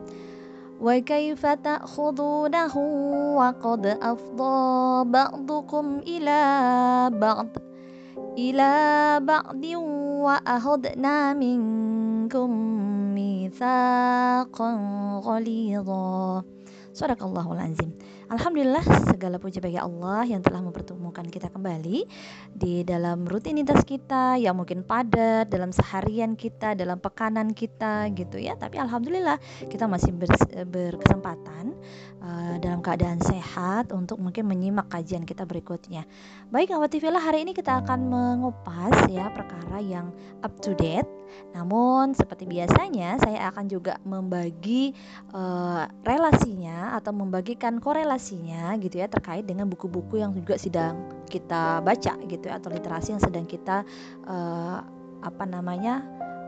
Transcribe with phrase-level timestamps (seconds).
[0.85, 2.75] وكيف تأخذونه
[3.37, 4.61] وقد أفضى
[5.11, 6.41] بعضكم إلى
[7.17, 7.49] بعض
[8.39, 8.73] إلى
[9.25, 9.65] بعض
[10.25, 12.51] وأخذنا منكم
[13.15, 14.71] ميثاقا
[15.25, 16.43] غليظا.
[16.93, 17.91] صدق الله العظيم.
[18.35, 22.03] Alhamdulillah segala puji bagi Allah yang telah mempertemukan kita kembali
[22.51, 28.59] di dalam rutinitas kita yang mungkin padat dalam seharian kita, dalam pekanan kita gitu ya.
[28.59, 29.39] Tapi alhamdulillah
[29.71, 30.27] kita masih ber,
[30.67, 31.79] berkesempatan
[32.27, 36.03] uh, dalam keadaan sehat untuk mungkin menyimak kajian kita berikutnya.
[36.51, 40.11] Baik awati villa hari ini kita akan mengupas ya perkara yang
[40.43, 41.07] up to date.
[41.55, 44.95] Namun seperti biasanya saya akan juga membagi
[45.35, 47.79] uh, relasinya atau membagikan
[48.25, 53.13] korelasinya gitu ya terkait dengan buku-buku yang juga sedang kita baca gitu ya atau literasi
[53.13, 53.85] yang sedang kita
[54.25, 54.81] uh,
[55.21, 56.01] apa namanya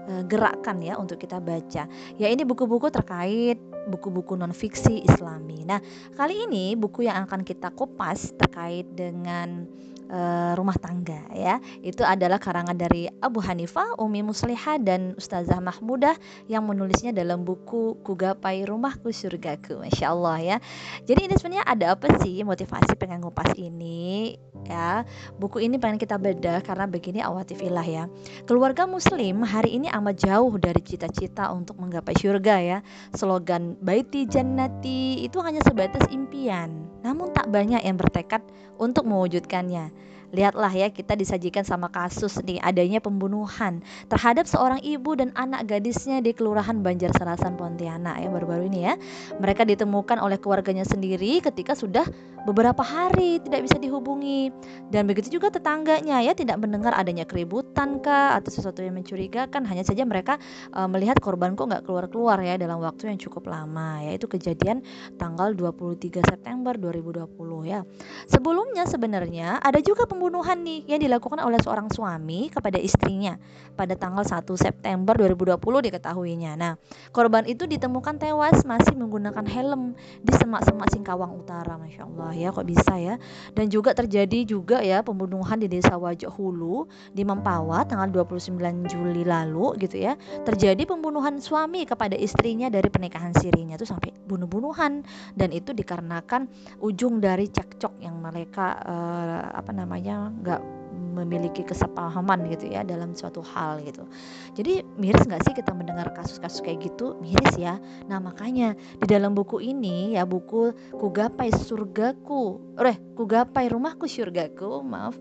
[0.08, 1.84] uh, gerakkan ya untuk kita baca.
[2.16, 3.60] Ya ini buku-buku terkait
[3.92, 5.68] buku-buku non fiksi Islami.
[5.68, 5.84] Nah,
[6.16, 9.68] kali ini buku yang akan kita kupas terkait dengan
[10.10, 11.58] uh, rumah tangga ya.
[11.82, 16.14] Itu adalah karangan dari Abu Hanifah, Umi Muslihah dan Ustazah Mahmudah
[16.50, 19.82] yang menulisnya dalam buku Kugapai Rumahku Surgaku.
[19.82, 20.56] Masya Allah ya.
[21.04, 25.06] Jadi ini sebenarnya ada apa sih motivasi pengen ngupas ini ya.
[25.38, 28.04] Buku ini pengen kita bedah karena begini awatifillah ya.
[28.46, 32.78] Keluarga muslim hari ini amat jauh dari cita-cita untuk menggapai surga ya.
[33.14, 36.85] Slogan Baiti Jannati itu hanya sebatas impian.
[37.06, 38.42] Namun tak banyak yang bertekad
[38.82, 39.94] untuk mewujudkannya.
[40.36, 43.80] Lihatlah ya kita disajikan sama kasus nih adanya pembunuhan
[44.12, 49.00] terhadap seorang ibu dan anak gadisnya di Kelurahan Banjar Serasan Pontianak ya baru-baru ini ya.
[49.40, 52.04] Mereka ditemukan oleh keluarganya sendiri ketika sudah
[52.44, 54.52] beberapa hari tidak bisa dihubungi
[54.92, 59.82] dan begitu juga tetangganya ya tidak mendengar adanya keributan kah atau sesuatu yang mencurigakan hanya
[59.82, 60.38] saja mereka
[60.76, 64.84] uh, melihat korban kok nggak keluar-keluar ya dalam waktu yang cukup lama ya itu kejadian
[65.16, 67.24] tanggal 23 September 2020
[67.66, 67.80] ya.
[68.28, 73.38] Sebelumnya sebenarnya ada juga pembunuhan nih yang dilakukan oleh seorang suami kepada istrinya
[73.76, 76.52] pada tanggal 1 September 2020 diketahuinya.
[76.56, 76.72] Nah,
[77.12, 79.92] korban itu ditemukan tewas masih menggunakan helm
[80.24, 83.20] di semak-semak Singkawang Utara, masya Allah ya kok bisa ya.
[83.52, 88.56] Dan juga terjadi juga ya pembunuhan di Desa Wajah Hulu di Mempawah tanggal 29
[88.88, 90.16] Juli lalu gitu ya.
[90.46, 95.04] Terjadi pembunuhan suami kepada istrinya dari pernikahan sirinya itu sampai bunuh-bunuhan
[95.36, 96.48] dan itu dikarenakan
[96.80, 100.62] ujung dari cekcok yang mereka uh, apa namanya namanya nggak
[100.96, 104.06] memiliki kesepahaman gitu ya dalam suatu hal gitu.
[104.54, 107.18] Jadi miris nggak sih kita mendengar kasus-kasus kayak gitu?
[107.18, 107.82] Miris ya.
[108.06, 115.18] Nah makanya di dalam buku ini ya buku Kugapai Surgaku, eh Kugapai Rumahku Surgaku, maaf,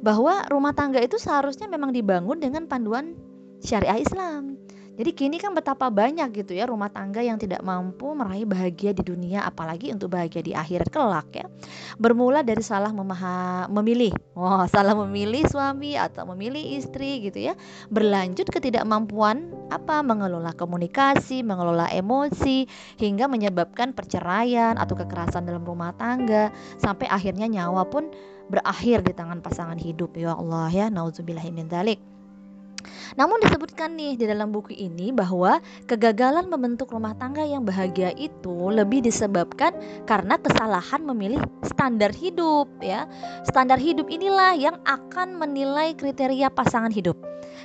[0.00, 3.12] bahwa rumah tangga itu seharusnya memang dibangun dengan panduan
[3.60, 4.61] syariah Islam.
[4.92, 9.00] Jadi kini kan betapa banyak gitu ya rumah tangga yang tidak mampu meraih bahagia di
[9.00, 11.46] dunia apalagi untuk bahagia di akhirat kelak ya.
[11.96, 14.12] Bermula dari salah memaha, memilih.
[14.36, 17.56] Wah, oh, salah memilih suami atau memilih istri gitu ya.
[17.88, 22.68] Berlanjut ketidakmampuan apa mengelola komunikasi, mengelola emosi
[23.00, 28.12] hingga menyebabkan perceraian atau kekerasan dalam rumah tangga sampai akhirnya nyawa pun
[28.52, 32.21] berakhir di tangan pasangan hidup ya Allah ya nauzubillahimin dzalik.
[33.16, 38.70] Namun disebutkan nih di dalam buku ini bahwa kegagalan membentuk rumah tangga yang bahagia itu
[38.72, 39.74] lebih disebabkan
[40.08, 43.04] karena kesalahan memilih standar hidup ya.
[43.48, 47.18] Standar hidup inilah yang akan menilai kriteria pasangan hidup.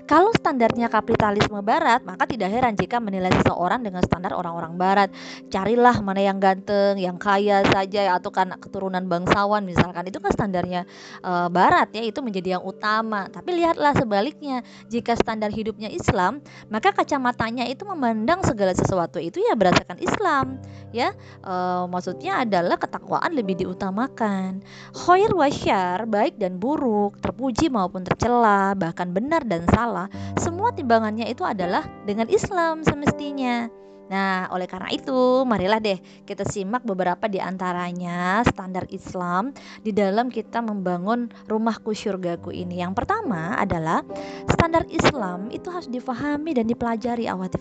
[0.08, 5.10] Kalau standarnya kapitalisme barat, maka tidak heran jika menilai seseorang dengan standar orang-orang barat.
[5.48, 10.08] Carilah mana yang ganteng, yang kaya saja atau karena keturunan bangsawan misalkan.
[10.08, 10.84] Itu kan standarnya
[11.24, 13.32] e, barat ya, itu menjadi yang utama.
[13.32, 14.62] Tapi lihatlah sebaliknya,
[14.92, 20.60] jika standar hidupnya Islam, maka kacamatanya itu memandang segala sesuatu itu ya berdasarkan Islam,
[20.92, 21.14] ya.
[21.46, 21.54] E,
[21.88, 24.60] maksudnya adalah ketakwaan lebih diutamakan.
[24.92, 30.12] Khair wasyar, baik dan buruk, terpuji maupun tercela, bahkan benar dan salah,
[30.42, 33.87] semua timbangannya itu adalah dengan Islam semestinya.
[34.08, 39.52] Nah, oleh karena itu, marilah deh kita simak beberapa di antaranya standar Islam
[39.84, 42.80] di dalam kita membangun rumahku surgaku ini.
[42.80, 44.04] Yang pertama adalah
[44.48, 47.60] standar Islam itu harus difahami dan dipelajari awati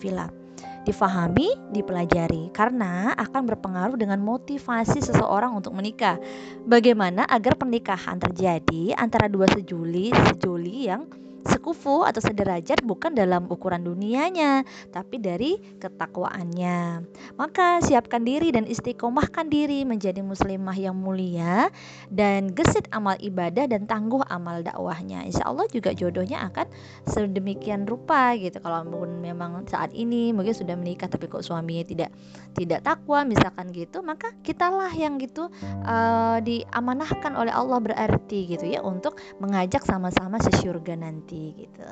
[0.87, 6.15] difahami, dipelajari karena akan berpengaruh dengan motivasi seseorang untuk menikah.
[6.63, 11.03] Bagaimana agar pernikahan terjadi antara dua sejuli, sejuli yang
[11.47, 17.07] sekufu atau sederajat bukan dalam ukuran dunianya, tapi dari ketakwaannya.
[17.39, 21.71] Maka siapkan diri dan istiqomahkan diri menjadi muslimah yang mulia
[22.11, 25.23] dan gesit amal ibadah dan tangguh amal dakwahnya.
[25.23, 26.67] Insya Allah juga jodohnya akan
[27.07, 28.59] sedemikian rupa gitu.
[28.59, 32.09] Kalau memang saat ini mungkin sudah menikah tapi kok suaminya tidak
[32.53, 35.47] tidak takwa misalkan gitu, maka kitalah yang gitu
[35.85, 41.87] uh, diamanahkan oleh Allah berarti gitu ya untuk mengajak sama-sama sesyurga nanti gitu.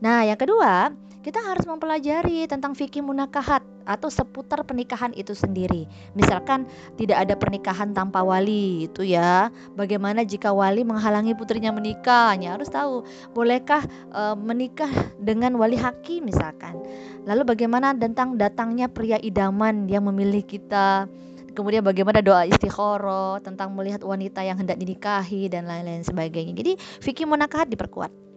[0.00, 0.92] Nah, yang kedua,
[1.22, 5.86] kita harus mempelajari tentang fikih munakahat atau seputar pernikahan itu sendiri.
[6.18, 6.66] Misalkan
[6.98, 9.46] tidak ada pernikahan tanpa wali itu ya.
[9.78, 12.34] Bagaimana jika wali menghalangi putrinya menikah?
[12.34, 14.90] Hanya harus tahu, bolehkah e, menikah
[15.22, 16.78] dengan wali hakim misalkan.
[17.22, 21.06] Lalu bagaimana tentang datangnya pria idaman yang memilih kita?
[21.52, 26.56] kemudian bagaimana doa istikharah tentang melihat wanita yang hendak dinikahi dan lain-lain sebagainya.
[26.56, 28.31] Jadi fikih munakahat diperkuat.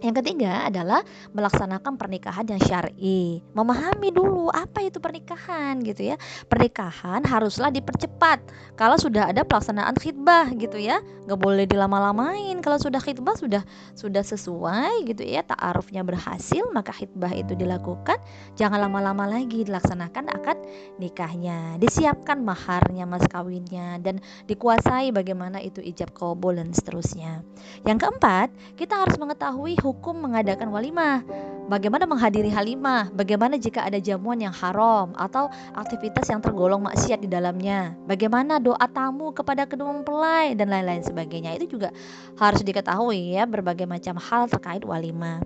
[0.00, 1.04] Yang ketiga adalah
[1.36, 3.44] melaksanakan pernikahan yang syar'i.
[3.52, 6.16] Memahami dulu apa itu pernikahan gitu ya.
[6.48, 8.40] Pernikahan haruslah dipercepat
[8.80, 11.04] kalau sudah ada pelaksanaan khidbah gitu ya.
[11.28, 12.56] Gak boleh dilama-lamain.
[12.64, 13.60] Kalau sudah khidbah sudah
[13.92, 18.16] sudah sesuai gitu ya, ta'arufnya berhasil, maka khidbah itu dilakukan.
[18.56, 20.56] Jangan lama-lama lagi dilaksanakan akad
[20.96, 21.76] nikahnya.
[21.76, 27.44] Disiapkan maharnya, mas kawinnya dan dikuasai bagaimana itu ijab kabul dan seterusnya.
[27.84, 28.48] Yang keempat,
[28.80, 31.26] kita harus mengetahui hukum mengadakan walimah.
[31.70, 33.14] Bagaimana menghadiri halimah?
[33.14, 37.94] Bagaimana jika ada jamuan yang haram atau aktivitas yang tergolong maksiat di dalamnya?
[38.10, 41.54] Bagaimana doa tamu kepada kedua mempelai dan lain-lain sebagainya?
[41.58, 41.94] Itu juga
[42.38, 45.42] harus diketahui ya berbagai macam hal terkait walimah.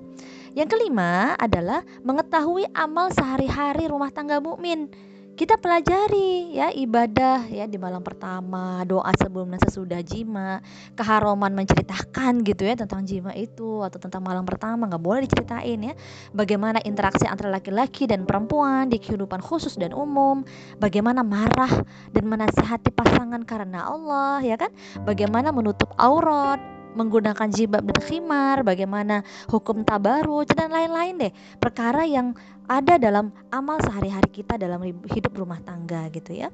[0.57, 4.89] Yang kelima adalah mengetahui amal sehari-hari rumah tangga mukmin
[5.35, 10.63] kita pelajari ya ibadah ya di malam pertama, doa sebelum dan sesudah jima,
[10.95, 15.95] keharuman menceritakan gitu ya tentang jima itu atau tentang malam pertama nggak boleh diceritain ya.
[16.31, 20.47] Bagaimana interaksi antara laki-laki dan perempuan di kehidupan khusus dan umum,
[20.79, 21.83] bagaimana marah
[22.15, 24.71] dan menasihati pasangan karena Allah ya kan?
[25.03, 26.63] Bagaimana menutup aurat,
[26.95, 31.33] menggunakan jilbab dan khimar, bagaimana hukum tabaruj dan lain-lain deh.
[31.59, 36.49] Perkara yang ada dalam amal sehari-hari kita dalam hidup rumah tangga gitu ya.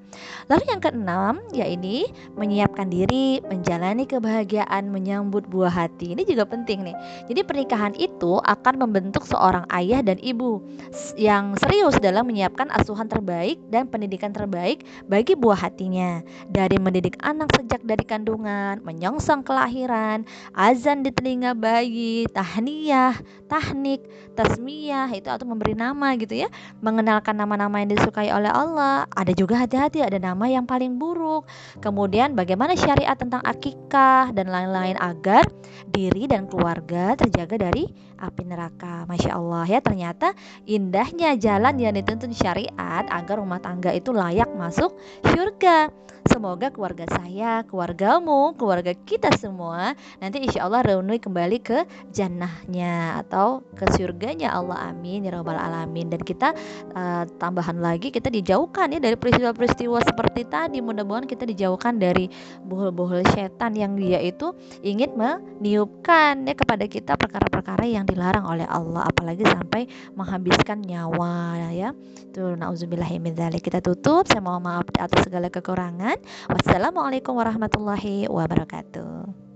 [0.50, 6.18] Lalu yang keenam ya ini menyiapkan diri menjalani kebahagiaan menyambut buah hati.
[6.18, 6.96] Ini juga penting nih.
[7.30, 10.58] Jadi pernikahan itu akan membentuk seorang ayah dan ibu
[11.14, 16.24] yang serius dalam menyiapkan asuhan terbaik dan pendidikan terbaik bagi buah hatinya.
[16.50, 20.26] Dari mendidik anak sejak dari kandungan, menyongsong kelahiran,
[20.58, 23.14] azan di telinga bayi, tahniyah,
[23.46, 24.02] tahnik,
[24.34, 26.48] tasmiyah itu atau memberi nama nama gitu ya.
[26.80, 29.04] Mengenalkan nama-nama yang disukai oleh Allah.
[29.12, 31.44] Ada juga hati-hati ada nama yang paling buruk.
[31.84, 35.44] Kemudian bagaimana syariat tentang akikah dan lain-lain agar
[35.92, 37.84] diri dan keluarga terjaga dari
[38.20, 39.08] api neraka.
[39.08, 39.80] Masya Allah ya.
[39.80, 40.36] Ternyata
[40.68, 44.94] indahnya jalan yang dituntun syariat agar rumah tangga itu layak masuk
[45.24, 45.88] surga
[46.28, 53.64] Semoga keluarga saya, keluargamu, keluarga kita semua nanti insya Allah reuni kembali ke jannahnya atau
[53.72, 55.24] ke surganya Allah amin.
[55.24, 56.12] Ya robbal alamin.
[56.12, 56.52] Dan kita
[56.92, 60.78] uh, tambahan lagi kita dijauhkan ya dari peristiwa-peristiwa seperti tadi.
[60.84, 62.28] Mudah-mudahan kita dijauhkan dari
[62.68, 64.52] buhul-buhul setan yang dia itu
[64.84, 69.86] ingin meniupkan ya kepada kita perkara-perkara yang dilarang oleh Allah apalagi sampai
[70.18, 71.94] menghabiskan nyawa ya.
[72.26, 74.26] Itu nauzubillahimin kita tutup.
[74.26, 76.18] Saya mohon maaf atas segala kekurangan.
[76.50, 79.49] Wassalamualaikum warahmatullahi wabarakatuh.